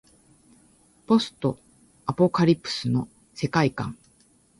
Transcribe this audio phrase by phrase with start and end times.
[1.05, 1.59] ポスト
[2.07, 3.99] アポカリプスの世界観